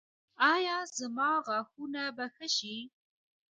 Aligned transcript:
ایا 0.53 0.77
زما 0.97 1.29
غاښونه 1.45 2.03
به 2.15 2.25
ښه 2.35 2.47
شي؟ 2.57 2.77